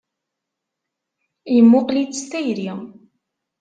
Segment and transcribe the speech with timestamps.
[1.53, 2.69] Yemmuqqel-itt s tayri.